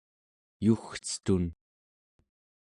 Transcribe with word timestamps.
Yugcetun 0.65 1.45